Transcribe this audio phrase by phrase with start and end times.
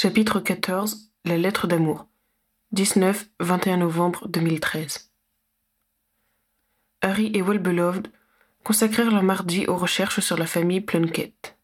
[0.00, 2.06] Chapitre 14 La lettre d'amour
[2.72, 5.10] 19-21 novembre 2013
[7.00, 8.06] Harry et Well-Beloved
[8.62, 11.58] consacrèrent leur mardi aux recherches sur la famille Plunkett.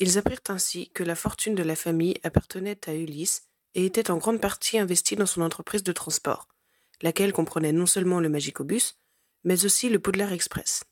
[0.00, 4.18] Ils apprirent ainsi que la fortune de la famille appartenait à Ulysse et était en
[4.18, 6.46] grande partie investie dans son entreprise de transport,
[7.00, 8.98] laquelle comprenait non seulement le Magicobus,
[9.44, 10.84] mais aussi le Poudlard Express.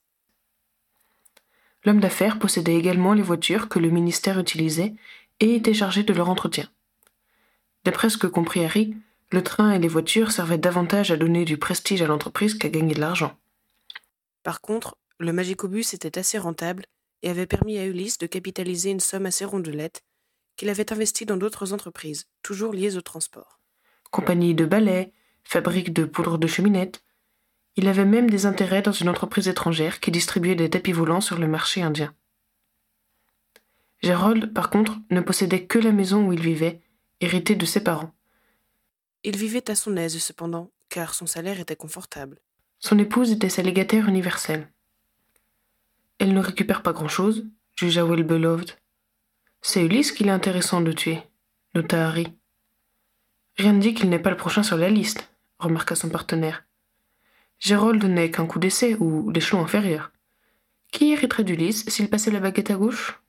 [1.85, 4.95] L'homme d'affaires possédait également les voitures que le ministère utilisait
[5.41, 6.69] et était chargé de leur entretien.
[7.85, 8.97] D'après ce que comprit Harry,
[9.31, 12.95] le train et les voitures servaient davantage à donner du prestige à l'entreprise qu'à gagner
[12.95, 13.37] de l'argent.
[14.43, 16.87] Par contre, le Magicobus était assez rentable
[17.23, 20.03] et avait permis à Ulysse de capitaliser une somme assez rondelette
[20.57, 23.61] qu'il avait investie dans d'autres entreprises, toujours liées au transport.
[24.11, 25.13] Compagnie de balais,
[25.45, 27.05] fabrique de poudre de cheminette.
[27.77, 31.39] Il avait même des intérêts dans une entreprise étrangère qui distribuait des tapis volants sur
[31.39, 32.13] le marché indien.
[34.01, 36.81] Gérold, par contre, ne possédait que la maison où il vivait,
[37.21, 38.13] héritée de ses parents.
[39.25, 42.41] Il vivait à son aise cependant, car son salaire était confortable.
[42.79, 44.71] Son épouse était sa légataire universelle.
[46.19, 48.73] Elle ne récupère pas grand-chose, jugea Well-Beloved.
[49.63, 51.23] C'est Ulysse qu'il est intéressant de tuer,
[51.75, 52.29] nota Harry.
[53.57, 56.65] Rien ne dit qu'il n'est pas le prochain sur la liste, remarqua son partenaire.
[57.59, 60.13] Gérold n'est qu'un coup d'essai ou l'échelon inférieur.
[60.93, 63.21] Qui hériterait d'Ulysse s'il passait la baguette à gauche?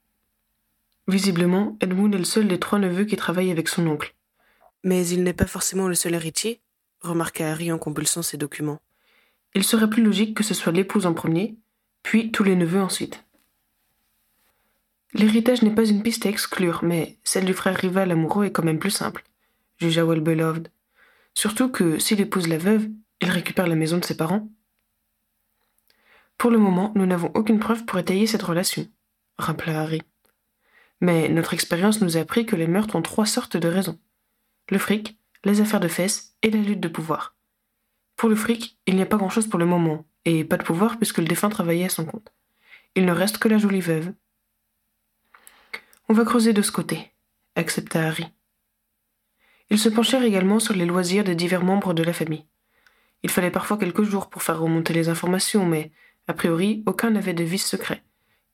[1.10, 4.14] Visiblement, Edmund est le seul des trois neveux qui travaille avec son oncle.
[4.84, 6.62] Mais il n'est pas forcément le seul héritier,
[7.02, 8.80] remarqua Harry en compulsant ses documents.
[9.56, 11.58] Il serait plus logique que ce soit l'épouse en premier,
[12.04, 13.26] puis tous les neveux ensuite.
[15.14, 18.64] L'héritage n'est pas une piste à exclure, mais celle du frère rival amoureux est quand
[18.64, 19.24] même plus simple,
[19.80, 20.68] jugea Well-Beloved.
[21.34, 22.88] Surtout que s'il épouse la veuve,
[23.20, 24.48] il récupère la maison de ses parents.
[26.38, 28.88] Pour le moment, nous n'avons aucune preuve pour étayer cette relation,
[29.40, 30.04] rappela Harry.
[31.02, 34.00] Mais notre expérience nous a appris que les meurtres ont trois sortes de raisons.
[34.70, 37.36] Le fric, les affaires de fesses et la lutte de pouvoir.
[38.16, 40.98] Pour le fric, il n'y a pas grand-chose pour le moment, et pas de pouvoir
[40.98, 42.34] puisque le défunt travaillait à son compte.
[42.96, 44.12] Il ne reste que la jolie veuve.
[46.10, 47.14] On va creuser de ce côté,
[47.56, 48.26] accepta Harry.
[49.70, 52.46] Ils se penchèrent également sur les loisirs des divers membres de la famille.
[53.22, 55.92] Il fallait parfois quelques jours pour faire remonter les informations, mais,
[56.28, 58.04] a priori, aucun n'avait de vice secret.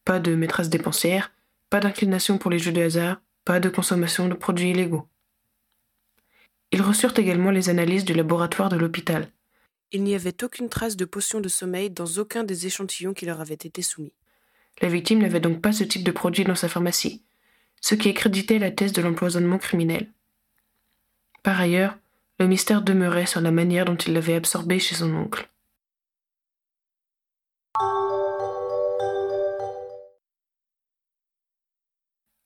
[0.03, 1.31] Pas de maîtresse dépensière,
[1.69, 5.07] pas d'inclination pour les jeux de hasard, pas de consommation de produits illégaux.
[6.71, 9.29] Ils reçurent également les analyses du laboratoire de l'hôpital.
[9.91, 13.39] Il n'y avait aucune trace de potion de sommeil dans aucun des échantillons qui leur
[13.39, 14.13] avaient été soumis.
[14.81, 17.23] La victime n'avait donc pas ce type de produit dans sa pharmacie,
[17.81, 20.11] ce qui accréditait la thèse de l'empoisonnement criminel.
[21.43, 21.97] Par ailleurs,
[22.39, 25.49] le mystère demeurait sur la manière dont il l'avait absorbé chez son oncle.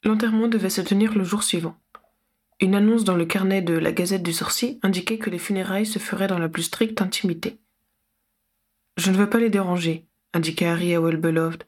[0.04, 1.78] L'enterrement devait se tenir le jour suivant.
[2.62, 6.00] Une annonce dans le carnet de la Gazette du Sorcier indiquait que les funérailles se
[6.00, 7.58] feraient dans la plus stricte intimité.
[8.98, 11.64] Je ne veux pas les déranger, indiqua Harry à Well-Beloved.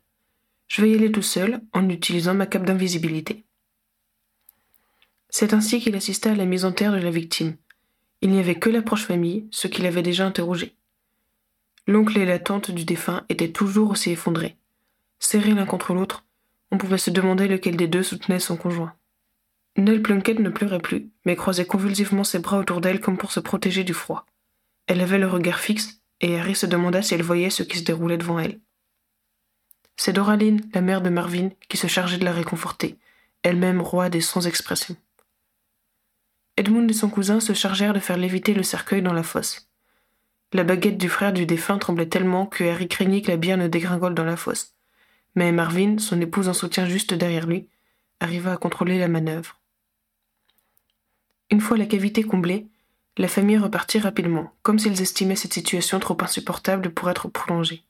[0.67, 3.45] Je vais y aller tout seul, en utilisant ma cape d'invisibilité.
[5.29, 7.55] C'est ainsi qu'il assista à la mise en terre de la victime.
[8.21, 10.75] Il n'y avait que la proche famille, ceux qui l'avaient déjà interrogé.
[11.87, 14.57] L'oncle et la tante du défunt étaient toujours aussi effondrés.
[15.19, 16.25] Serrés l'un contre l'autre,
[16.71, 18.93] on pouvait se demander lequel des deux soutenait son conjoint.
[19.77, 23.39] Nell Plunkett ne pleurait plus, mais croisait convulsivement ses bras autour d'elle comme pour se
[23.39, 24.25] protéger du froid.
[24.87, 27.83] Elle avait le regard fixe, et Harry se demanda si elle voyait ce qui se
[27.83, 28.59] déroulait devant elle.
[29.97, 32.97] C'est Doraline, la mère de Marvin, qui se chargeait de la réconforter,
[33.43, 34.95] elle-même roi des sans expression.
[36.57, 39.69] Edmund et son cousin se chargèrent de faire léviter le cercueil dans la fosse.
[40.53, 43.67] La baguette du frère du défunt tremblait tellement que Harry craignit que la bière ne
[43.67, 44.75] dégringole dans la fosse
[45.35, 47.67] mais Marvin, son épouse en soutien juste derrière lui,
[48.19, 49.59] arriva à contrôler la manœuvre.
[51.49, 52.67] Une fois la cavité comblée,
[53.17, 57.83] la famille repartit rapidement, comme s'ils estimaient cette situation trop insupportable pour être prolongée.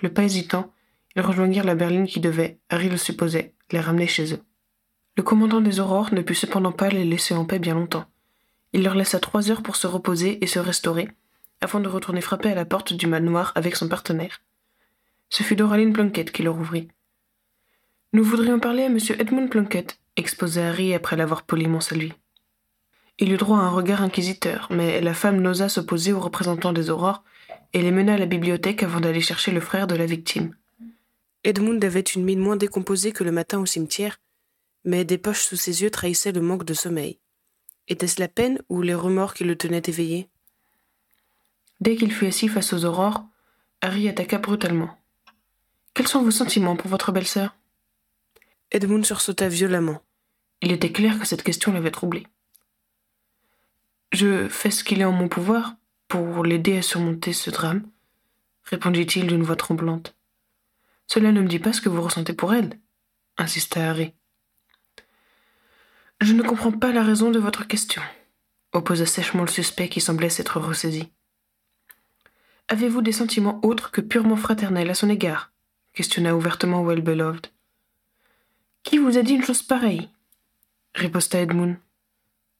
[0.00, 0.72] Le pas hésitant,
[1.14, 4.42] ils rejoignirent la berline qui devait, Harry le supposait, les ramener chez eux.
[5.16, 8.06] Le commandant des aurores ne put cependant pas les laisser en paix bien longtemps.
[8.72, 11.08] Il leur laissa trois heures pour se reposer et se restaurer,
[11.60, 14.40] afin de retourner frapper à la porte du manoir avec son partenaire.
[15.28, 16.88] Ce fut Doraline Plunkett qui leur ouvrit.
[18.12, 18.98] Nous voudrions parler à M.
[19.18, 22.12] Edmund Plunkett, exposa Harry après l'avoir poliment salué.
[23.18, 26.90] Il eut droit à un regard inquisiteur, mais la femme n'osa s'opposer aux représentants des
[26.90, 27.22] aurores
[27.72, 30.54] et les mena à la bibliothèque avant d'aller chercher le frère de la victime.
[31.44, 34.18] Edmund avait une mine moins décomposée que le matin au cimetière,
[34.84, 37.18] mais des poches sous ses yeux trahissaient le manque de sommeil.
[37.88, 40.28] Était-ce la peine ou les remords qui le tenaient éveillé?
[41.80, 43.24] Dès qu'il fut assis face aux aurores,
[43.80, 44.96] Harry attaqua brutalement.
[45.94, 47.56] Quels sont vos sentiments pour votre belle-sœur?
[48.70, 50.00] Edmund sursauta violemment.
[50.62, 52.26] Il était clair que cette question l'avait troublé.
[54.12, 55.74] Je fais ce qu'il est en mon pouvoir
[56.06, 57.88] pour l'aider à surmonter ce drame,
[58.64, 60.14] répondit-il d'une voix tremblante.
[61.06, 62.78] Cela ne me dit pas ce que vous ressentez pour elle,
[63.38, 64.14] insista Harry.
[66.22, 68.00] Je ne comprends pas la raison de votre question,
[68.70, 71.08] opposa sèchement le suspect qui semblait s'être ressaisi.
[72.68, 75.50] Avez-vous des sentiments autres que purement fraternels à son égard?
[75.94, 77.48] questionna ouvertement Well-Beloved.
[78.84, 80.10] Qui vous a dit une chose pareille?
[80.94, 81.74] riposta Edmund.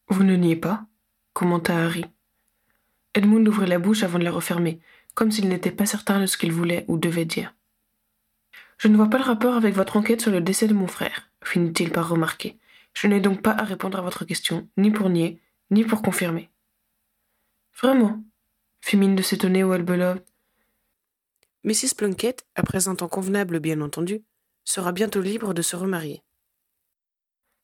[0.09, 0.85] Vous ne niez pas
[1.33, 2.05] commenta Harry.
[3.15, 4.81] Edmund ouvrit la bouche avant de la refermer,
[5.15, 7.55] comme s'il n'était pas certain de ce qu'il voulait ou devait dire.
[8.79, 11.31] Je ne vois pas le rapport avec votre enquête sur le décès de mon frère,
[11.45, 12.59] finit-il par remarquer.
[12.95, 15.41] Je n'ai donc pas à répondre à votre question, ni pour nier,
[15.71, 16.51] ni pour confirmer.
[17.81, 18.23] Vraiment
[18.81, 20.25] fit mine de s'étonner Well-Beloved.
[21.65, 21.95] Mrs.
[21.97, 24.23] Plunkett, après un temps convenable bien entendu,
[24.65, 26.23] sera bientôt libre de se remarier.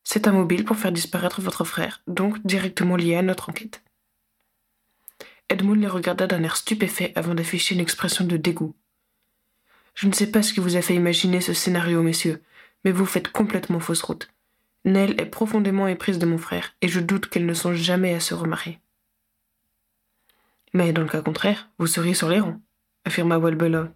[0.03, 3.83] C'est un mobile pour faire disparaître votre frère, donc directement lié à notre enquête.
[5.49, 8.75] Edmund les regarda d'un air stupéfait avant d'afficher une expression de dégoût.
[9.95, 12.41] Je ne sais pas ce qui vous a fait imaginer ce scénario, messieurs,
[12.85, 14.31] mais vous faites complètement fausse route.
[14.85, 18.19] Nell est profondément éprise de mon frère, et je doute qu'elle ne songe jamais à
[18.19, 18.79] se remarier.
[20.73, 22.61] Mais dans le cas contraire, vous seriez sur les rangs,
[23.05, 23.91] affirma Walbelov.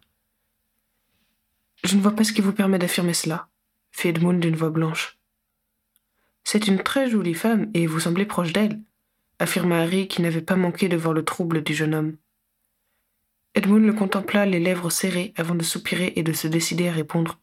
[1.83, 3.50] Je ne vois pas ce qui vous permet d'affirmer cela,
[3.91, 5.19] fit Edmund d'une voix blanche.
[6.44, 8.81] C'est une très jolie femme, et vous semblez proche d'elle,
[9.39, 12.18] affirma Harry qui n'avait pas manqué de voir le trouble du jeune homme.
[13.56, 17.39] Edmund le contempla les lèvres serrées avant de soupirer et de se décider à répondre.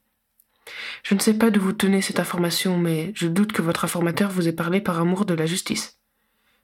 [1.02, 4.30] Je ne sais pas d'où vous tenez cette information, mais je doute que votre informateur
[4.30, 5.98] vous ait parlé par amour de la justice.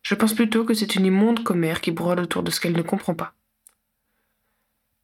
[0.03, 2.83] Je pense plutôt que c'est une immonde commère qui brode autour de ce qu'elle ne
[2.83, 3.35] comprend pas.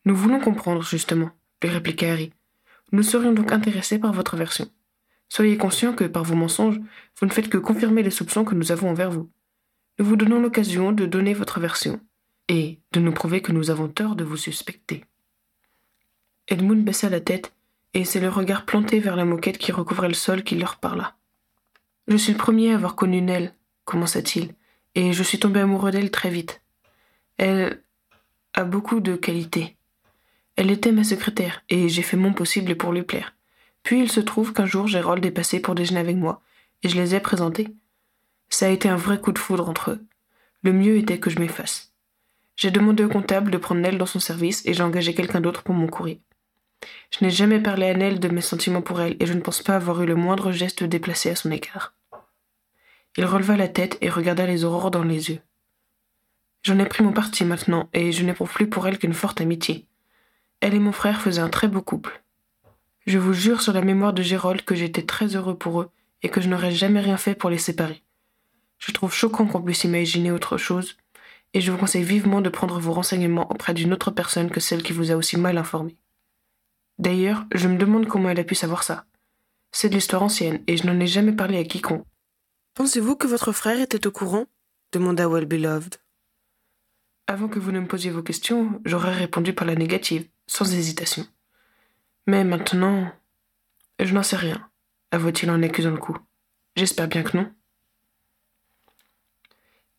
[0.04, 1.30] Nous voulons comprendre, justement,
[1.62, 2.32] lui répliqua Harry.
[2.92, 4.68] Nous serions donc intéressés par votre version.
[5.28, 6.80] Soyez conscient que, par vos mensonges,
[7.18, 9.30] vous ne faites que confirmer les soupçons que nous avons envers vous.
[9.98, 12.00] Nous vous donnons l'occasion de donner votre version,
[12.48, 15.04] et de nous prouver que nous avons tort de vous suspecter.
[16.48, 17.54] Edmund baissa la tête
[17.94, 21.16] et c'est le regard planté vers la moquette qui recouvrait le sol qui leur parla.
[22.08, 23.54] Je suis le premier à avoir connu Nell,
[23.84, 24.54] commença-t-il,
[24.94, 26.62] et je suis tombé amoureux d'elle très vite.
[27.36, 27.82] Elle
[28.54, 29.76] a beaucoup de qualités.
[30.56, 33.34] Elle était ma secrétaire, et j'ai fait mon possible pour lui plaire.
[33.82, 36.42] Puis il se trouve qu'un jour Gérald est passé pour déjeuner avec moi,
[36.82, 37.68] et je les ai présentés.
[38.48, 40.04] Ça a été un vrai coup de foudre entre eux.
[40.62, 41.92] Le mieux était que je m'efface.
[42.56, 45.62] J'ai demandé au comptable de prendre Nell dans son service et j'ai engagé quelqu'un d'autre
[45.62, 46.20] pour mon courrier.
[47.10, 49.62] Je n'ai jamais parlé à Nell de mes sentiments pour elle, et je ne pense
[49.62, 51.94] pas avoir eu le moindre geste déplacé à son égard.
[53.16, 55.40] Il releva la tête et regarda les aurores dans les yeux.
[56.62, 59.86] J'en ai pris mon parti maintenant, et je n'éprouve plus pour elle qu'une forte amitié.
[60.60, 62.22] Elle et mon frère faisaient un très beau couple.
[63.06, 65.90] Je vous jure sur la mémoire de Gérold que j'étais très heureux pour eux
[66.22, 68.02] et que je n'aurais jamais rien fait pour les séparer.
[68.78, 70.96] Je trouve choquant qu'on puisse imaginer autre chose,
[71.52, 74.82] et je vous conseille vivement de prendre vos renseignements auprès d'une autre personne que celle
[74.82, 75.96] qui vous a aussi mal informé.
[76.98, 79.06] D'ailleurs, je me demande comment elle a pu savoir ça.
[79.72, 82.04] C'est de l'histoire ancienne, et je n'en ai jamais parlé à quiconque.
[82.74, 84.46] Pensez-vous que votre frère était au courant?
[84.92, 85.96] demanda Well-Beloved.
[87.26, 91.26] Avant que vous ne me posiez vos questions, j'aurais répondu par la négative, sans hésitation.
[92.26, 93.10] Mais maintenant,
[93.98, 94.68] je n'en sais rien,
[95.10, 96.16] avoua-t-il en accusant le cou.
[96.76, 97.52] J'espère bien que non.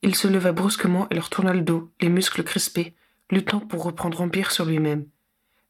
[0.01, 2.96] Il se leva brusquement et leur tourna le dos, les muscles crispés,
[3.32, 5.08] luttant pour reprendre empire sur lui-même.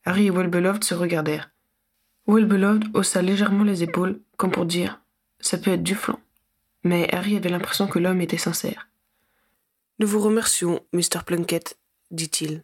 [0.06, 1.52] Harry et Wellbeloved se regardèrent.
[2.28, 5.02] Wellbeloved haussa légèrement les épaules, comme pour dire
[5.40, 6.20] Ça peut être du flanc.
[6.84, 8.90] Mais Harry avait l'impression que l'homme était sincère.
[10.00, 11.24] Nous vous remercions, Mr.
[11.26, 11.78] Plunkett,
[12.12, 12.64] dit-il.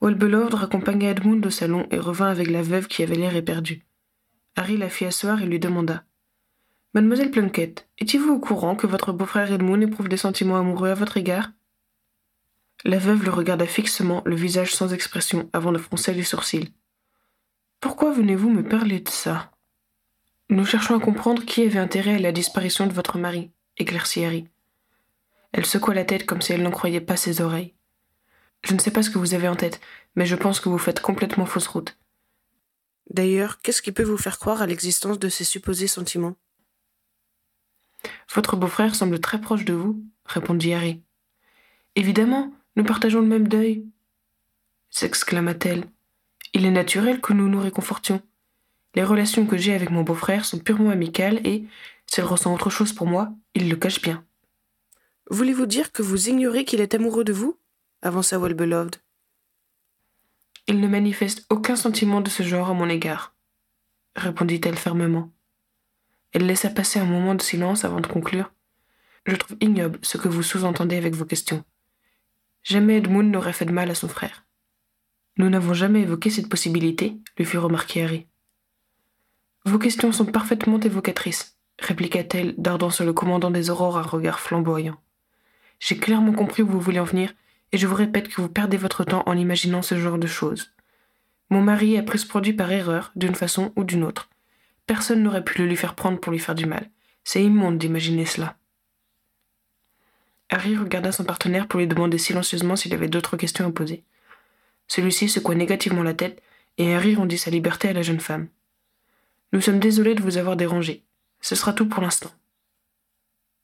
[0.00, 3.84] Wellbeloved raccompagna Edmund au salon et revint avec la veuve qui avait l'air éperdue.
[4.56, 6.04] Harry la fit asseoir et lui demanda
[6.94, 11.16] Mademoiselle Plunkett, étiez-vous au courant que votre beau-frère Edmund éprouve des sentiments amoureux à votre
[11.16, 11.50] égard?
[12.84, 16.72] La veuve le regarda fixement, le visage sans expression, avant de froncer les sourcils.
[17.80, 19.52] Pourquoi venez-vous me parler de ça?
[20.50, 24.48] Nous cherchons à comprendre qui avait intérêt à la disparition de votre mari, éclaircit Harry.
[25.52, 27.74] Elle secoua la tête comme si elle n'en croyait pas ses oreilles.
[28.62, 29.80] Je ne sais pas ce que vous avez en tête,
[30.14, 31.96] mais je pense que vous faites complètement fausse route.
[33.10, 36.36] D'ailleurs, qu'est-ce qui peut vous faire croire à l'existence de ces supposés sentiments?
[38.34, 41.02] Votre beau-frère semble très proche de vous, répondit Harry.
[41.94, 43.84] Évidemment, nous partageons le même deuil.
[44.88, 45.84] s'exclama-t-elle.
[46.54, 48.22] Il est naturel que nous nous réconfortions.
[48.94, 51.64] Les relations que j'ai avec mon beau-frère sont purement amicales et,
[52.06, 54.24] s'il ressent autre chose pour moi, il le cache bien.
[55.28, 57.58] Voulez-vous dire que vous ignorez qu'il est amoureux de vous?
[58.00, 58.94] avança Well-Beloved.
[60.68, 63.34] Il ne manifeste aucun sentiment de ce genre à mon égard,
[64.14, 65.32] répondit-elle fermement.
[66.32, 68.52] Elle laissa passer un moment de silence avant de conclure.
[69.26, 71.64] Je trouve ignoble ce que vous sous-entendez avec vos questions.
[72.68, 74.44] Jamais Edmund n'aurait fait de mal à son frère.
[75.38, 78.26] Nous n'avons jamais évoqué cette possibilité, lui fit remarquer Harry.
[79.64, 85.00] Vos questions sont parfaitement évocatrices, répliqua-t-elle, dardant sur le commandant des aurores un regard flamboyant.
[85.80, 87.32] J'ai clairement compris où vous voulez en venir,
[87.72, 90.70] et je vous répète que vous perdez votre temps en imaginant ce genre de choses.
[91.48, 94.28] Mon mari a pris ce produit par erreur, d'une façon ou d'une autre.
[94.86, 96.90] Personne n'aurait pu le lui faire prendre pour lui faire du mal.
[97.24, 98.57] C'est immonde d'imaginer cela.
[100.50, 104.02] Harry regarda son partenaire pour lui demander silencieusement s'il avait d'autres questions à poser.
[104.86, 106.42] Celui-ci secoua négativement la tête,
[106.78, 108.48] et Harry rendit sa liberté à la jeune femme.
[109.52, 111.02] Nous sommes désolés de vous avoir dérangé.
[111.40, 112.30] Ce sera tout pour l'instant.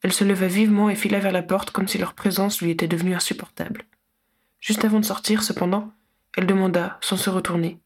[0.02, 2.88] Elle se leva vivement et fila vers la porte comme si leur présence lui était
[2.88, 3.84] devenue insupportable.
[4.60, 5.92] Juste avant de sortir, cependant,
[6.36, 7.78] elle demanda, sans se retourner.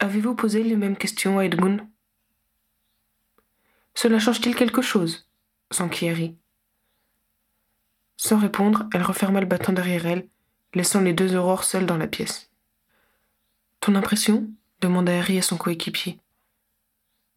[0.00, 1.80] Avez-vous posé les mêmes questions à Edmund?
[3.94, 5.28] Cela change-t-il quelque chose?
[5.70, 6.36] s'enquit Harry.
[8.18, 10.28] Sans répondre, elle referma le bâton derrière elle,
[10.74, 12.50] laissant les deux aurores seules dans la pièce.
[13.80, 14.50] Ton impression?
[14.80, 16.18] demanda Harry à son coéquipier.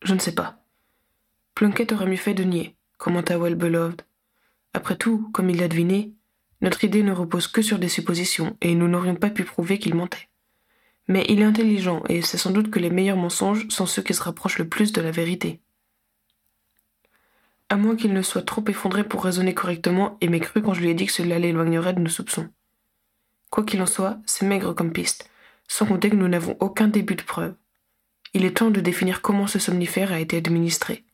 [0.03, 0.63] Je ne sais pas.
[1.53, 4.01] Plunkett aurait mieux fait de nier, commenta Well Beloved.
[4.73, 6.13] Après tout, comme il l'a deviné,
[6.61, 9.93] notre idée ne repose que sur des suppositions, et nous n'aurions pas pu prouver qu'il
[9.93, 10.29] mentait.
[11.07, 14.15] Mais il est intelligent, et c'est sans doute que les meilleurs mensonges sont ceux qui
[14.15, 15.61] se rapprochent le plus de la vérité
[17.71, 20.81] à moins qu'il ne soit trop effondré pour raisonner correctement et m'ait cru quand je
[20.81, 22.49] lui ai dit que cela l'éloignerait de nos soupçons.
[23.49, 25.29] Quoi qu'il en soit, c'est maigre comme piste,
[25.69, 27.55] sans compter que nous n'avons aucun début de preuve.
[28.33, 31.05] Il est temps de définir comment ce somnifère a été administré.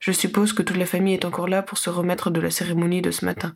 [0.00, 3.00] Je suppose que toute la famille est encore là pour se remettre de la cérémonie
[3.00, 3.54] de ce matin.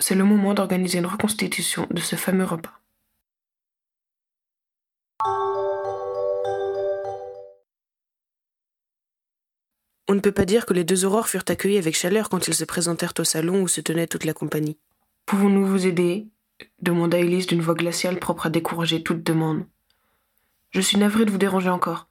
[0.00, 2.80] C'est le moment d'organiser une reconstitution de ce fameux repas.
[10.10, 12.54] On ne peut pas dire que les deux aurores furent accueillis avec chaleur quand ils
[12.54, 14.76] se présentèrent au salon où se tenait toute la compagnie.
[15.24, 16.26] Pouvons-nous vous aider?
[16.82, 19.66] demanda Élise d'une voix glaciale propre à décourager toute demande.
[20.70, 22.08] Je suis navré de vous déranger encore,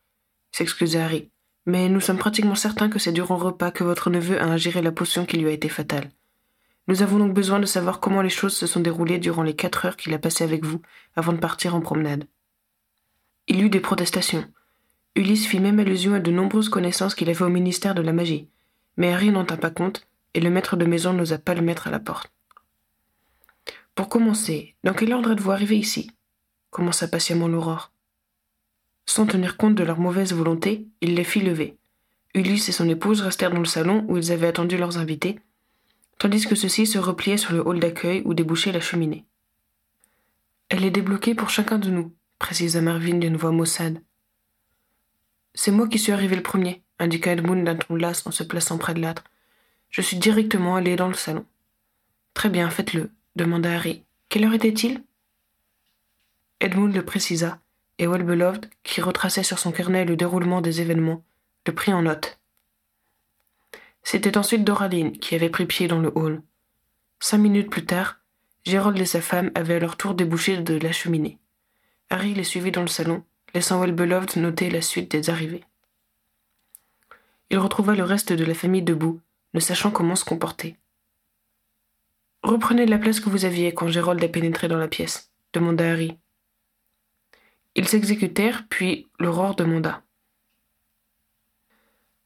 [0.53, 1.29] s'excusa Harry,
[1.65, 4.81] mais nous sommes pratiquement certains que c'est durant le repas que votre neveu a ingéré
[4.81, 6.09] la potion qui lui a été fatale.
[6.87, 9.85] Nous avons donc besoin de savoir comment les choses se sont déroulées durant les quatre
[9.85, 10.81] heures qu'il a passées avec vous
[11.17, 12.23] avant de partir en promenade.
[13.49, 14.45] Il eut des protestations,
[15.15, 18.47] Ulysse fit même allusion à de nombreuses connaissances qu'il avait au ministère de la magie,
[18.97, 21.87] mais Harry n'en tint pas compte, et le maître de maison n'osa pas le mettre
[21.87, 22.31] à la porte.
[23.95, 26.11] Pour commencer, dans quel ordre êtes-vous arrivé ici?
[26.69, 27.91] commença patiemment l'aurore.
[29.05, 31.77] Sans tenir compte de leur mauvaise volonté, il les fit lever.
[32.35, 35.39] Ulysse et son épouse restèrent dans le salon où ils avaient attendu leurs invités,
[36.19, 39.25] tandis que ceux-ci se repliaient sur le hall d'accueil où débouchait la cheminée.
[40.69, 43.99] Elle est débloquée pour chacun de nous, précisa Marvin d'une voix maussade.
[45.53, 48.77] C'est moi qui suis arrivé le premier, indiqua Edmund d'un ton las en se plaçant
[48.77, 49.23] près de l'âtre.
[49.89, 51.45] Je suis directement allé dans le salon.
[52.33, 54.03] Très bien, faites-le, demanda Harry.
[54.29, 55.03] Quelle heure était-il?
[56.59, 57.59] Edmund le précisa,
[57.97, 61.23] et Wellbeloved, qui retraçait sur son carnet le déroulement des événements,
[61.65, 62.39] le prit en note.
[64.03, 66.41] C'était ensuite Doraline qui avait pris pied dans le hall.
[67.19, 68.19] Cinq minutes plus tard,
[68.65, 71.37] Gérald et sa femme avaient à leur tour débouché de la cheminée.
[72.09, 75.63] Harry les suivit dans le salon, laissant Well-Beloved noter la suite des arrivées.
[77.49, 79.21] Il retrouva le reste de la famille debout,
[79.53, 80.77] ne sachant comment se comporter.
[82.43, 86.17] Reprenez la place que vous aviez quand Gérold a pénétré dans la pièce, demanda Harry.
[87.75, 90.03] Ils s'exécutèrent, puis l'aurore demanda.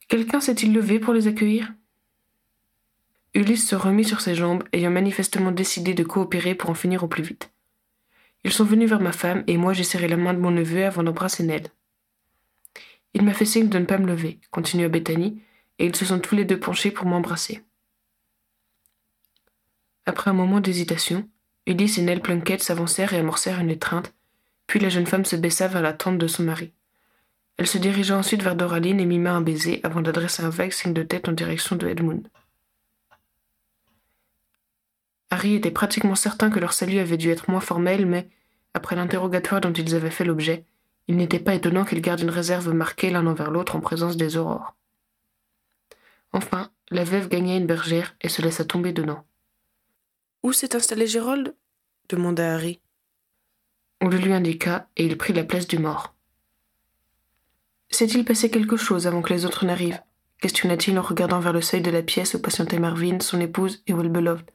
[0.08, 1.72] Quelqu'un s'est-il levé pour les accueillir?
[3.32, 7.08] Ulysse se remit sur ses jambes, ayant manifestement décidé de coopérer pour en finir au
[7.08, 7.53] plus vite.
[8.44, 10.84] Ils sont venus vers ma femme, et moi j'ai serré la main de mon neveu
[10.84, 11.68] avant d'embrasser Ned.
[13.14, 15.40] Il m'a fait signe de ne pas me lever, continua Bethany,
[15.78, 17.62] et ils se sont tous les deux penchés pour m'embrasser.
[20.06, 21.28] Après un moment d'hésitation,
[21.66, 24.12] Ulysse et Nell Plunkett s'avancèrent et amorcèrent une étreinte,
[24.66, 26.72] puis la jeune femme se baissa vers la tente de son mari.
[27.56, 30.92] Elle se dirigea ensuite vers Doraline et mima un baiser avant d'adresser un vague signe
[30.92, 32.28] de tête en direction de Edmund.
[35.34, 38.28] Harry était pratiquement certain que leur salut avait dû être moins formel, mais,
[38.72, 40.64] après l'interrogatoire dont ils avaient fait l'objet,
[41.08, 44.36] il n'était pas étonnant qu'ils gardent une réserve marquée l'un envers l'autre en présence des
[44.36, 44.76] aurores.
[46.32, 49.24] Enfin, la veuve gagna une bergère et se laissa tomber dedans.
[50.44, 51.56] Où s'est installé Gérold
[52.08, 52.80] demanda Harry.
[54.00, 56.14] On le lui indiqua et il prit la place du mort.
[57.90, 60.00] S'est-il passé quelque chose avant que les autres n'arrivent?
[60.40, 63.94] questionna-t-il en regardant vers le seuil de la pièce où patientaient Marvin, son épouse et
[63.94, 64.50] Well Beloved.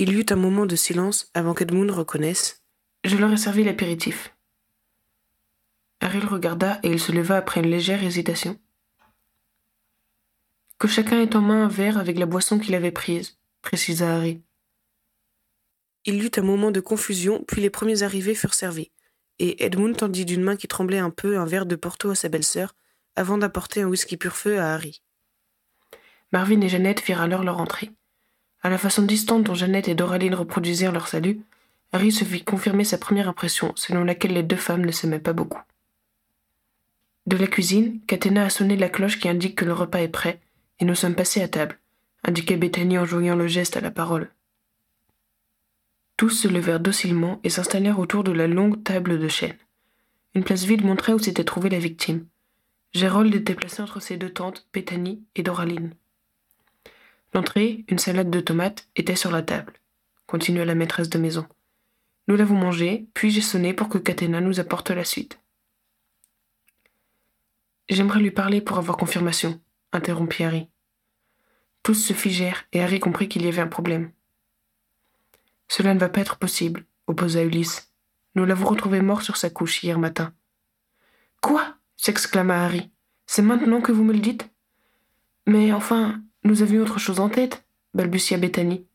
[0.00, 2.64] Il y eut un moment de silence avant qu'Edmund reconnaisse,
[3.04, 4.34] Je leur ai servi l'apéritif.
[6.00, 8.58] Harry le regarda et il se leva après une légère hésitation.
[10.78, 14.40] Que chacun ait en main un verre avec la boisson qu'il avait prise, précisa Harry.
[16.06, 18.90] Il y eut un moment de confusion, puis les premiers arrivés furent servis,
[19.38, 22.30] et Edmund tendit d'une main qui tremblait un peu un verre de Porto à sa
[22.30, 22.74] belle-sœur,
[23.16, 25.02] avant d'apporter un whisky pur feu à Harry.
[26.32, 27.90] Marvin et Jeannette firent alors leur entrée.
[28.62, 31.40] À la façon distante dont Jeannette et Doraline reproduisirent leur salut,
[31.92, 35.32] Harry se fit confirmer sa première impression, selon laquelle les deux femmes ne s'aimaient pas
[35.32, 35.62] beaucoup.
[37.26, 40.40] De la cuisine, Catena a sonné la cloche qui indique que le repas est prêt,
[40.78, 41.78] et nous sommes passés à table,
[42.22, 44.30] indiquait Bethany en joignant le geste à la parole.
[46.16, 49.56] Tous se levèrent docilement et s'installèrent autour de la longue table de chêne.
[50.34, 52.26] Une place vide montrait où s'était trouvée la victime.
[52.92, 55.94] Gérold était placé entre ses deux tantes, Bethany et Doraline.
[57.32, 59.74] L'entrée, une salade de tomates, était sur la table,
[60.26, 61.46] continua la maîtresse de maison.
[62.28, 65.38] Nous l'avons mangée, puis j'ai sonné pour que Catena nous apporte la suite.
[67.88, 69.60] J'aimerais lui parler pour avoir confirmation,
[69.92, 70.68] interrompit Harry.
[71.82, 74.12] Tous se figèrent et Harry comprit qu'il y avait un problème.
[75.68, 77.92] Cela ne va pas être possible, opposa Ulysse.
[78.34, 80.32] Nous l'avons retrouvé mort sur sa couche hier matin.
[81.40, 81.76] Quoi?
[81.96, 82.90] s'exclama Harry.
[83.26, 84.48] C'est maintenant que vous me le dites?
[85.46, 88.86] Mais enfin, nous avions autre chose en tête, balbutia Bethany.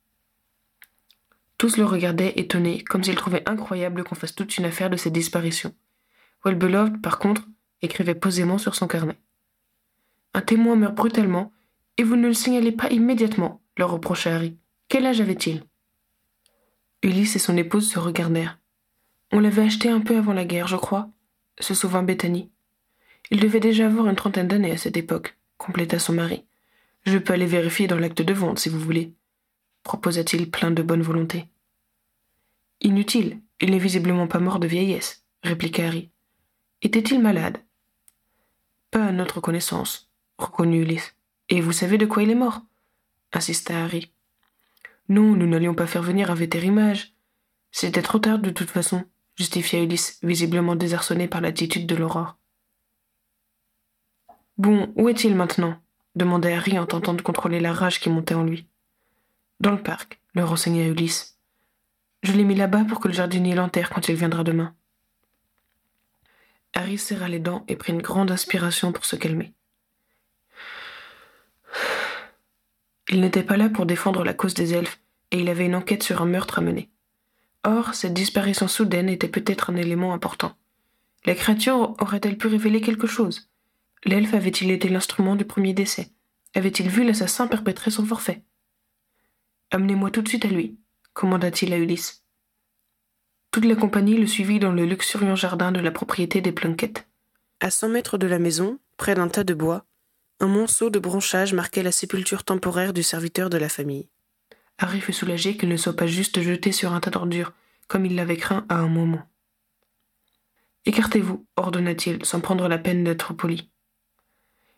[1.58, 5.14] Tous le regardaient étonnés, comme s'ils trouvaient incroyable qu'on fasse toute une affaire de cette
[5.14, 5.74] disparition.
[6.44, 7.48] Wellbeloved, par contre,
[7.82, 9.20] écrivait posément sur son carnet.
[10.34, 11.54] Un témoin meurt brutalement,
[11.98, 14.58] et vous ne le signalez pas immédiatement, leur reprocha Harry.
[14.90, 15.64] Quel âge avait-il?
[17.04, 18.60] Ulysse et son épouse se regardèrent.
[19.32, 21.10] On l'avait acheté un peu avant la guerre, je crois,
[21.60, 22.52] se souvint Bethany.
[23.32, 26.46] Il devait déjà avoir une trentaine d'années à cette époque, compléta son mari.
[27.06, 29.14] Je peux aller vérifier dans l'acte de vente, si vous voulez,
[29.84, 31.48] proposa-t-il plein de bonne volonté.
[32.82, 36.10] Inutile, il n'est visiblement pas mort de vieillesse, répliqua Harry.
[36.82, 37.60] Était-il malade?
[38.90, 41.16] Pas à notre connaissance, reconnut Ulysse.
[41.50, 42.62] Et vous savez de quoi il est mort?
[43.34, 44.12] insista Harry.
[45.08, 47.14] Non, nous n'allions pas faire venir un vétérimage.
[47.72, 49.04] C'était trop tard de toute façon,
[49.36, 52.38] justifia Ulysse, visiblement désarçonné par l'attitude de l'aurore.
[54.58, 55.80] Bon, où est-il maintenant?
[56.16, 58.68] Demanda Harry en tentant de contrôler la rage qui montait en lui.
[59.60, 61.38] Dans le parc, le renseigna Ulysse.
[62.24, 64.74] Je l'ai mis là-bas pour que le jardinier l'enterre quand il viendra demain.
[66.74, 69.54] Harry serra les dents et prit une grande inspiration pour se calmer.
[73.10, 75.00] Il n'était pas là pour défendre la cause des elfes,
[75.32, 76.90] et il avait une enquête sur un meurtre à mener.
[77.64, 80.56] Or, cette disparition soudaine était peut-être un élément important.
[81.26, 83.50] La créature aurait-elle pu révéler quelque chose?
[84.06, 86.12] L'elfe avait-il été l'instrument du premier décès?
[86.54, 88.44] Avait-il vu l'assassin perpétrer son forfait?
[89.72, 90.78] Amenez-moi tout de suite à lui,
[91.14, 92.24] commanda-t-il à Ulysse.
[93.50, 97.08] Toute la compagnie le suivit dans le luxuriant jardin de la propriété des Plunkett.
[97.62, 99.86] À cent mètres de la maison, près d'un tas de bois,
[100.40, 104.08] un monceau de branchages marquait la sépulture temporaire du serviteur de la famille.
[104.78, 107.54] Harry fut soulagé qu'il ne soit pas juste jeté sur un tas d'ordures,
[107.88, 109.24] comme il l'avait craint à un moment.
[110.86, 113.72] Écartez-vous, ordonna-t-il, sans prendre la peine d'être poli.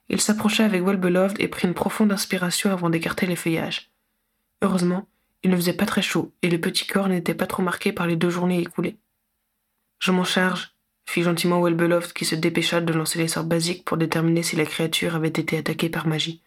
[0.10, 3.92] Il s'approcha avec Wellbeloved et prit une profonde inspiration avant d'écarter les feuillages.
[4.62, 5.08] Heureusement,
[5.44, 8.08] il ne faisait pas très chaud, et le petit corps n'était pas trop marqué par
[8.08, 8.98] les deux journées écoulées.
[10.00, 13.98] Je m'en charge, fit gentiment Wellbeloved qui se dépêcha de lancer les sorts basiques pour
[13.98, 16.42] déterminer si la créature avait été attaquée par magie.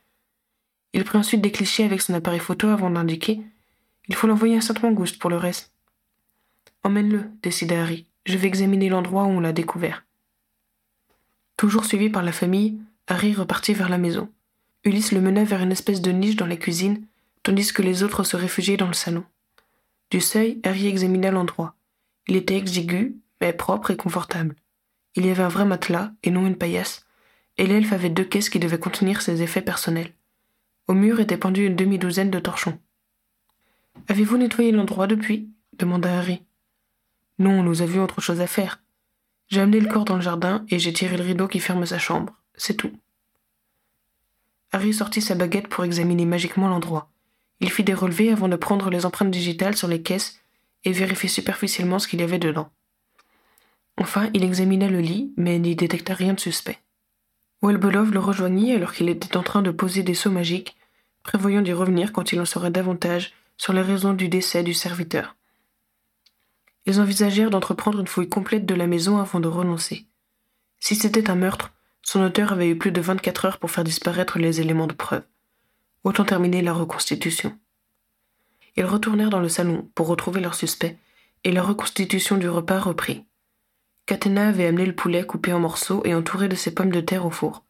[0.92, 3.40] Il prit ensuite des clichés avec son appareil photo avant d'indiquer
[4.08, 5.72] Il faut l'envoyer à Sainte-Mangouste pour le reste.
[6.82, 8.06] Emmène-le, décida Harry.
[8.26, 10.04] Je vais examiner l'endroit où on l'a découvert.
[11.56, 12.78] Toujours suivi par la famille,
[13.10, 14.30] Harry repartit vers la maison.
[14.84, 17.04] Ulysse le mena vers une espèce de niche dans la cuisine,
[17.42, 19.24] tandis que les autres se réfugiaient dans le salon.
[20.12, 21.74] Du seuil, Harry examina l'endroit.
[22.28, 24.54] Il était exigu, mais propre et confortable.
[25.16, 27.04] Il y avait un vrai matelas, et non une paillasse,
[27.58, 30.12] et l'elfe avait deux caisses qui devaient contenir ses effets personnels.
[30.86, 32.78] Au mur était pendue une demi-douzaine de torchons.
[34.06, 35.50] Avez-vous nettoyé l'endroit depuis?
[35.76, 36.44] demanda Harry.
[37.40, 38.80] Non, nous avions autre chose à faire.
[39.48, 41.98] J'ai amené le corps dans le jardin et j'ai tiré le rideau qui ferme sa
[41.98, 42.39] chambre.
[42.60, 42.92] C'est tout.
[44.70, 47.08] Harry sortit sa baguette pour examiner magiquement l'endroit.
[47.60, 50.42] Il fit des relevés avant de prendre les empreintes digitales sur les caisses
[50.84, 52.68] et vérifier superficiellement ce qu'il y avait dedans.
[53.96, 56.78] Enfin, il examina le lit, mais n'y détecta rien de suspect.
[57.62, 60.76] Welbelov le rejoignit alors qu'il était en train de poser des sauts magiques,
[61.22, 65.34] prévoyant d'y revenir quand il en saurait davantage sur les raisons du décès du serviteur.
[66.84, 70.04] Ils envisagèrent d'entreprendre une fouille complète de la maison avant de renoncer.
[70.78, 74.38] Si c'était un meurtre, son auteur avait eu plus de vingt-quatre heures pour faire disparaître
[74.38, 75.22] les éléments de preuve.
[76.04, 77.58] Autant terminer la reconstitution.
[78.76, 80.96] Ils retournèrent dans le salon pour retrouver leur suspect
[81.44, 83.24] et la reconstitution du repas reprit.
[84.06, 87.26] Katena avait amené le poulet coupé en morceaux et entouré de ses pommes de terre
[87.26, 87.64] au four.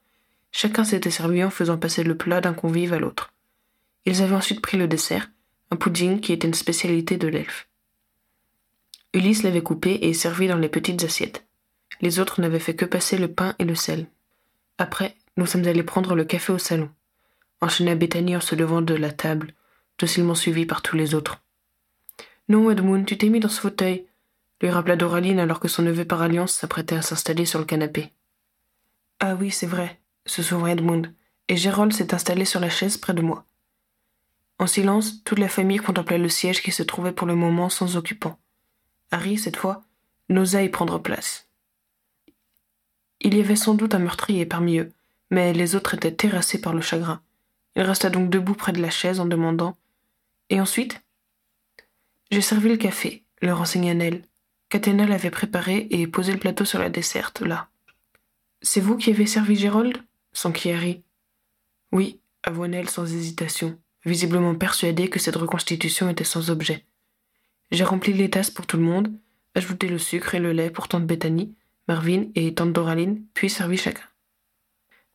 [0.52, 3.32] Chacun s'était servi en faisant passer le plat d'un convive à l'autre.
[4.06, 5.30] Ils avaient ensuite pris le dessert,
[5.70, 7.68] un pudding qui était une spécialité de l'elfe.
[9.12, 11.46] Ulysse l'avait coupé et servi dans les petites assiettes.
[12.00, 14.06] Les autres n'avaient fait que passer le pain et le sel.
[14.80, 16.88] Après, nous sommes allés prendre le café au salon.
[17.60, 19.52] Enchaîna Bethany en se levant de la table,
[19.98, 21.42] docilement suivie par tous les autres.
[22.48, 24.06] Non, Edmund, tu t'es mis dans ce fauteuil,
[24.62, 28.14] lui rappela Doraline alors que son neveu par alliance s'apprêtait à s'installer sur le canapé.
[29.18, 31.12] Ah oui, c'est vrai, se souvint Edmund,
[31.48, 33.44] et Gérald s'est installé sur la chaise près de moi.
[34.58, 37.98] En silence, toute la famille contemplait le siège qui se trouvait pour le moment sans
[37.98, 38.40] occupant.
[39.10, 39.82] Harry, cette fois,
[40.30, 41.49] n'osa y prendre place.
[43.20, 44.92] Il y avait sans doute un meurtrier parmi eux,
[45.30, 47.22] mais les autres étaient terrassés par le chagrin.
[47.76, 49.76] Il resta donc debout près de la chaise en demandant
[50.48, 51.02] Et ensuite?
[52.30, 54.22] J'ai servi le café, le renseigna Nell.
[54.68, 57.68] Catena l'avait préparé et posé le plateau sur la desserte, là.
[58.62, 59.98] C'est vous qui avez servi Gérold
[60.32, 61.02] s'enquit Harry.
[61.92, 66.86] Oui, avoua Nell sans hésitation, visiblement persuadée que cette reconstitution était sans objet.
[67.70, 69.12] J'ai rempli les tasses pour tout le monde,
[69.54, 71.54] ajouté le sucre et le lait pour tante Bethany,
[71.90, 74.04] Marvin et tante Doraline, puis servi chacun.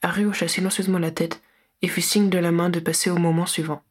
[0.02, 1.42] Harry hocha silencieusement la tête
[1.82, 3.82] et fit signe de la main de passer au moment suivant.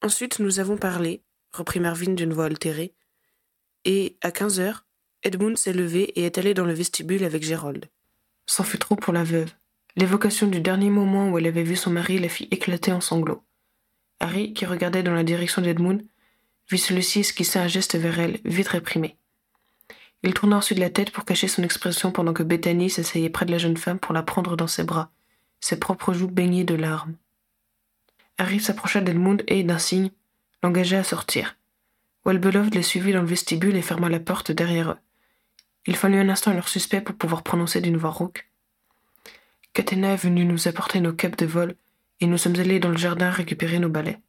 [0.00, 2.94] Ensuite, nous avons parlé, reprit Marvin d'une voix altérée,
[3.84, 4.86] et, à quinze heures,
[5.24, 7.86] Edmund s'est levé et est allé dans le vestibule avec Gérold.
[8.46, 9.52] C'en fut trop pour la veuve.
[9.96, 13.42] L'évocation du dernier moment où elle avait vu son mari la fit éclater en sanglots.
[14.20, 16.06] Harry, qui regardait dans la direction d'Edmund,
[16.70, 19.16] vit celui-ci esquisser un geste vers elle, vite réprimé.
[20.22, 23.52] Il tourna ensuite la tête pour cacher son expression pendant que Bethany s'asseyait près de
[23.52, 25.10] la jeune femme pour la prendre dans ses bras,
[25.60, 27.14] ses propres joues baignées de larmes.
[28.36, 30.10] Harry s'approcha d'Edmund et, d'un signe,
[30.62, 31.56] l'engagea à sortir.
[32.24, 34.98] Welbeloved les suivit dans le vestibule et ferma la porte derrière eux.
[35.86, 38.48] Il fallut un instant à leur suspect pour pouvoir prononcer d'une voix rauque.
[39.72, 41.76] Catena est venu nous apporter nos capes de vol,
[42.20, 44.20] et nous sommes allés dans le jardin récupérer nos balais.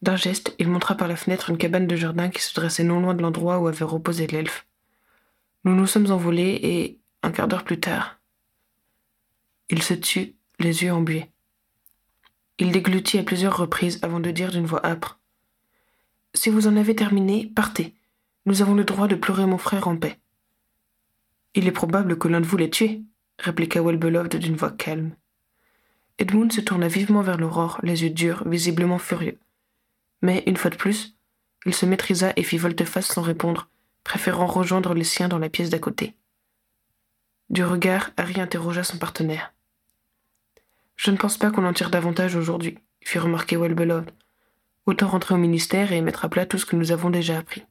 [0.00, 3.00] D'un geste, il montra par la fenêtre une cabane de jardin qui se dressait non
[3.00, 4.67] loin de l'endroit où avait reposé l'elfe.
[5.64, 8.18] Nous nous sommes envolés et, un quart d'heure plus tard,
[9.70, 11.30] il se tut, les yeux embués.
[12.58, 15.20] Il déglutit à plusieurs reprises avant de dire d'une voix âpre
[16.32, 17.94] Si vous en avez terminé, partez.
[18.46, 20.18] Nous avons le droit de pleurer mon frère en paix.
[21.54, 23.02] Il est probable que l'un de vous l'ait tué,
[23.38, 25.14] répliqua Welbeloved d'une voix calme.
[26.18, 29.38] Edmund se tourna vivement vers l'aurore, les yeux durs, visiblement furieux.
[30.22, 31.14] Mais, une fois de plus,
[31.66, 33.68] il se maîtrisa et fit volte-face sans répondre,
[34.08, 36.14] préférant rejoindre les siens dans la pièce d'à côté.
[37.50, 39.52] Du regard, Harry interrogea son partenaire.
[40.96, 44.10] Je ne pense pas qu'on en tire davantage aujourd'hui, fit remarquer Welbeloved.
[44.86, 47.66] Autant rentrer au ministère et mettre à plat tout ce que nous avons déjà appris.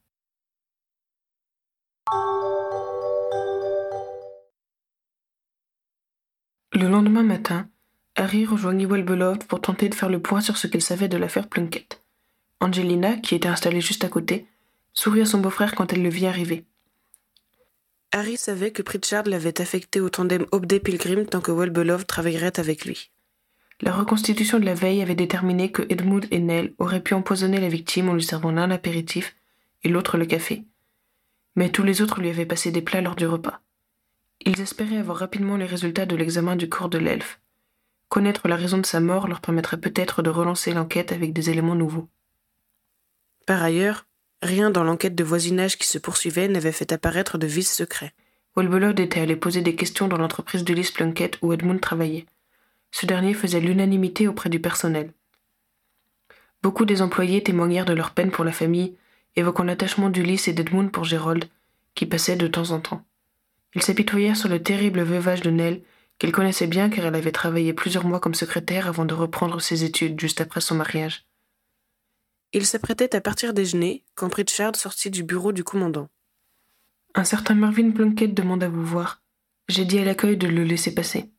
[6.71, 7.67] Le lendemain matin,
[8.15, 11.47] Harry rejoignit Welbeloved pour tenter de faire le point sur ce qu'il savait de l'affaire
[11.47, 12.04] Plunkett.
[12.60, 14.47] Angelina, qui était installée juste à côté,
[14.98, 16.66] sourit à son beau-frère quand elle le vit arriver.
[18.12, 23.12] Harry savait que Pritchard l'avait affecté au tandem Hobday-Pilgrim tant que Welbeloved travaillerait avec lui.
[23.80, 27.70] La reconstitution de la veille avait déterminé que Edmund et Nell auraient pu empoisonner la
[27.70, 29.36] victime en lui servant l'un l'apéritif
[29.84, 30.64] et l'autre le café.
[31.56, 33.62] Mais tous les autres lui avaient passé des plats lors du repas.
[34.46, 37.40] Ils espéraient avoir rapidement les résultats de l'examen du corps de l'elfe.
[38.10, 41.76] Connaître la raison de sa mort leur permettrait peut-être de relancer l'enquête avec des éléments
[41.76, 42.08] nouveaux.
[43.46, 44.07] Par ailleurs,
[44.41, 48.13] rien dans l'enquête de voisinage qui se poursuivait n'avait fait apparaître de vices secrets.
[48.56, 52.26] Wolbelod était allé poser des questions dans l'entreprise d'Ulysse Plunkett où Edmund travaillait.
[52.91, 55.12] Ce dernier faisait l'unanimité auprès du personnel.
[56.63, 58.95] Beaucoup des employés témoignèrent de leur peine pour la famille,
[59.36, 61.45] évoquant l'attachement d'Ulysse et d'Edmund pour Gérold,
[61.93, 63.06] qui passait de temps en temps.
[63.76, 65.84] Ils s'apitoyèrent sur le terrible veuvage de Nell,
[66.17, 69.84] qu'ils connaissaient bien car elle avait travaillé plusieurs mois comme secrétaire avant de reprendre ses
[69.84, 71.27] études juste après son mariage.
[72.54, 76.10] Il s'apprêtait à partir déjeuner quand Pritchard sortit du bureau du commandant.
[77.14, 79.22] Un certain Marvin Plunkett demande à vous voir.
[79.68, 81.30] J'ai dit à l'accueil de le laisser passer.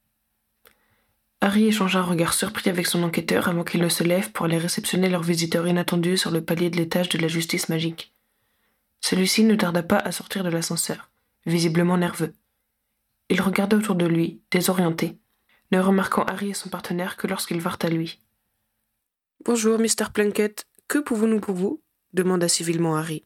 [1.40, 4.58] Harry échangea un regard surpris avec son enquêteur avant qu'il ne se lève pour aller
[4.58, 8.12] réceptionner leur visiteur inattendu sur le palier de l'étage de la justice magique.
[9.00, 11.10] Celui-ci ne tarda pas à sortir de l'ascenseur,
[11.46, 12.34] visiblement nerveux.
[13.30, 15.16] Il regarda autour de lui, désorienté,
[15.70, 18.18] ne remarquant Harry et son partenaire que lorsqu'ils vinrent à lui.
[19.44, 20.10] Bonjour, Mr.
[20.12, 20.67] Plunkett.
[20.88, 21.82] Que pouvons-nous pour vous?
[22.14, 23.22] demanda civilement Harry.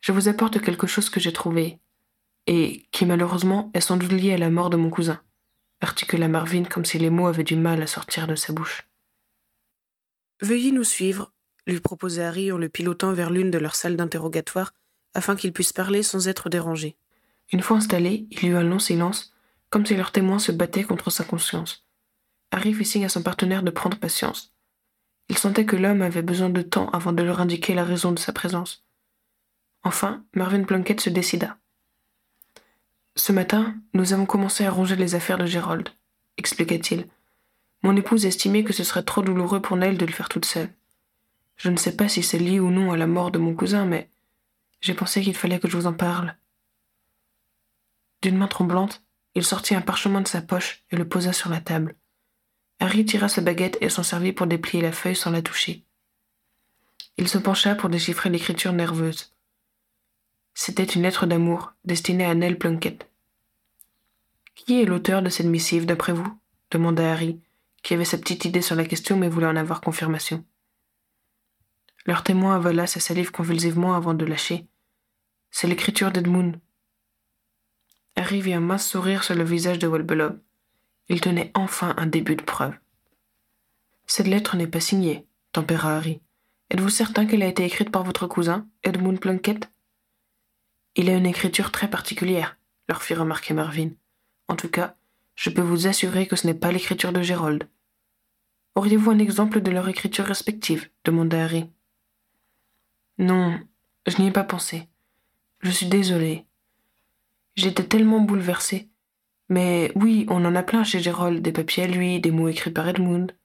[0.00, 1.78] Je vous apporte quelque chose que j'ai trouvé,
[2.48, 5.20] et qui malheureusement est sans doute lié à la mort de mon cousin,
[5.80, 8.88] articula Marvin comme si les mots avaient du mal à sortir de sa bouche.
[10.42, 11.32] Veuillez nous suivre,
[11.68, 14.74] lui proposait Harry en le pilotant vers l'une de leurs salles d'interrogatoire
[15.14, 16.96] afin qu'ils puissent parler sans être dérangés.
[17.52, 19.32] Une fois installés, il y eut un long silence,
[19.68, 21.86] comme si leur témoin se battait contre sa conscience.
[22.50, 24.52] Harry fit signe à son partenaire de prendre patience.
[25.30, 28.18] Il sentait que l'homme avait besoin de temps avant de leur indiquer la raison de
[28.18, 28.84] sa présence.
[29.84, 31.56] Enfin, Marvin Plunkett se décida.
[33.14, 35.88] Ce matin, nous avons commencé à ranger les affaires de Gérald,
[36.36, 37.06] expliqua-t-il.
[37.84, 40.74] Mon épouse estimait que ce serait trop douloureux pour Nell de le faire toute seule.
[41.56, 43.86] Je ne sais pas si c'est lié ou non à la mort de mon cousin,
[43.86, 44.10] mais
[44.80, 46.34] j'ai pensé qu'il fallait que je vous en parle.
[48.22, 49.04] D'une main tremblante,
[49.36, 51.94] il sortit un parchemin de sa poche et le posa sur la table.
[52.80, 55.84] Harry tira sa baguette et s'en servit pour déplier la feuille sans la toucher.
[57.18, 59.34] Il se pencha pour déchiffrer l'écriture nerveuse.
[60.54, 63.06] C'était une lettre d'amour destinée à Nell Plunkett.
[64.54, 66.38] Qui est l'auteur de cette missive, d'après vous?
[66.70, 67.38] demanda Harry,
[67.82, 70.44] qui avait sa petite idée sur la question mais voulait en avoir confirmation.
[72.06, 74.66] Leur témoin avala sa salive convulsivement avant de lâcher.
[75.50, 76.58] C'est l'écriture d'Edmund.
[78.16, 79.88] Harry vit un mince sourire sur le visage de.
[81.10, 82.72] Il tenait enfin un début de preuve.
[84.06, 86.20] Cette lettre n'est pas signée, tempéra Harry.
[86.70, 89.72] Êtes-vous certain qu'elle a été écrite par votre cousin, Edmund Plunkett?
[90.94, 93.90] Il a une écriture très particulière, leur fit remarquer Marvin.
[94.46, 94.94] En tout cas,
[95.34, 97.68] je peux vous assurer que ce n'est pas l'écriture de Gérald.
[98.76, 100.90] Auriez-vous un exemple de leur écriture respective?
[101.04, 101.68] demanda Harry.
[103.18, 103.58] Non,
[104.06, 104.88] je n'y ai pas pensé.
[105.58, 106.44] Je suis désolé.
[107.56, 108.89] J'étais tellement bouleversé.
[109.50, 112.70] Mais oui, on en a plein chez Gérald, des papiers à lui, des mots écrits
[112.70, 113.36] par Edmund.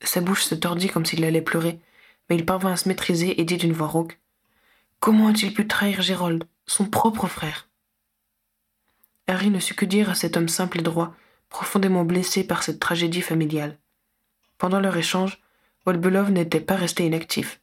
[0.00, 1.80] Sa bouche se tordit comme s'il allait pleurer,
[2.30, 4.20] mais il parvint à se maîtriser et dit d'une voix rauque.
[5.00, 7.68] Comment a-t-il pu trahir Gérald, son propre frère?
[9.26, 11.14] Harry ne sut que dire à cet homme simple et droit,
[11.48, 13.78] profondément blessé par cette tragédie familiale.
[14.58, 15.42] Pendant leur échange,
[15.84, 17.60] Wolbelov n'était pas resté inactif.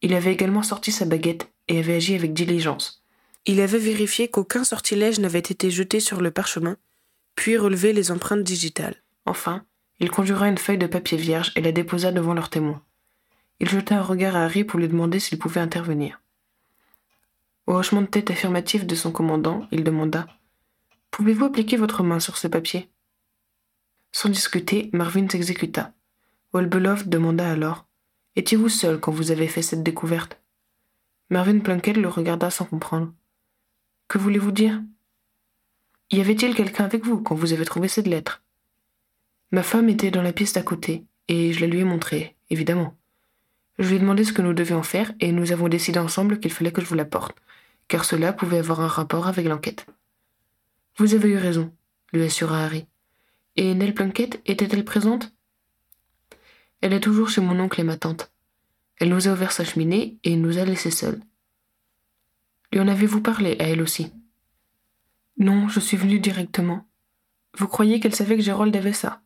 [0.00, 3.04] Il avait également sorti sa baguette et avait agi avec diligence.
[3.48, 6.76] Il avait vérifié qu'aucun sortilège n'avait été jeté sur le parchemin,
[7.36, 9.02] puis relevé les empreintes digitales.
[9.24, 9.64] Enfin,
[10.00, 12.82] il conjura une feuille de papier vierge et la déposa devant leur témoin.
[13.60, 16.20] Il jeta un regard à Harry pour lui demander s'il pouvait intervenir.
[17.66, 20.26] Au hochement de tête affirmatif de son commandant, il demanda
[21.12, 22.90] Pouvez-vous appliquer votre main sur ce papier?
[24.12, 25.94] Sans discuter, Marvin s'exécuta.
[26.52, 27.86] Wolbeloff demanda alors
[28.34, 30.40] Étiez-vous seul quand vous avez fait cette découverte?
[31.30, 33.12] Marvin Plunkett le regarda sans comprendre.
[34.08, 34.82] Que voulez-vous dire?
[36.12, 38.42] Y avait-il quelqu'un avec vous quand vous avez trouvé cette lettre?
[39.50, 42.94] Ma femme était dans la pièce d'à côté, et je la lui ai montrée, évidemment.
[43.78, 46.52] Je lui ai demandé ce que nous devions faire, et nous avons décidé ensemble qu'il
[46.52, 47.36] fallait que je vous la porte,
[47.88, 49.86] car cela pouvait avoir un rapport avec l'enquête.
[50.98, 51.72] Vous avez eu raison,
[52.12, 52.86] lui assura Harry.
[53.56, 55.32] Et Nell Plunkett était-elle présente?
[56.80, 58.30] Elle est toujours chez mon oncle et ma tante.
[58.98, 61.20] Elle nous a ouvert sa cheminée et nous a laissés seuls.
[62.76, 64.12] Lui en avez-vous parlé à elle aussi?
[65.38, 66.86] Non, je suis venu directement.
[67.56, 69.22] Vous croyez qu'elle savait que Gérald avait ça?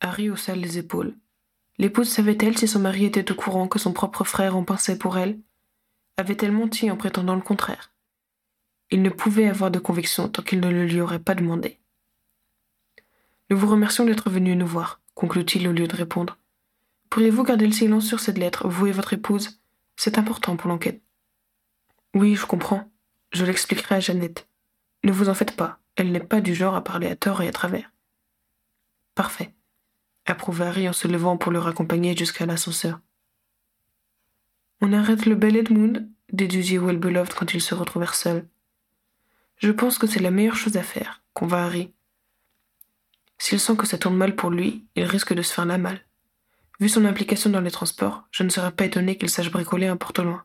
[0.00, 1.16] Harry haussa les épaules.
[1.78, 5.16] L'épouse savait-elle si son mari était au courant que son propre frère en pensait pour
[5.16, 5.38] elle?
[6.16, 7.92] Avait-elle menti en prétendant le contraire?
[8.90, 11.78] Il ne pouvait avoir de conviction tant qu'il ne le lui aurait pas demandé.
[13.48, 16.36] Nous vous remercions d'être venu nous voir, conclut-il au lieu de répondre.
[17.10, 19.60] Pourriez-vous garder le silence sur cette lettre, vous et votre épouse?
[19.94, 21.00] C'est important pour l'enquête.
[22.14, 22.90] Oui, je comprends.
[23.32, 24.48] Je l'expliquerai à Jeannette.
[25.02, 27.48] Ne vous en faites pas, elle n'est pas du genre à parler à tort et
[27.48, 27.90] à travers.
[29.14, 29.52] Parfait,
[30.24, 33.00] approuva Harry en se levant pour le raccompagner jusqu'à l'ascenseur.
[34.80, 38.46] On arrête le bel Edmund, déduisit Welbeloved quand ils se retrouvèrent seuls.
[39.56, 41.92] Je pense que c'est la meilleure chose à faire, convint Harry.
[43.38, 46.00] S'il sent que ça tourne mal pour lui, il risque de se faire la mal.
[46.80, 49.96] Vu son implication dans les transports, je ne serais pas étonné qu'il sache bricoler un
[49.96, 50.44] porte-loin.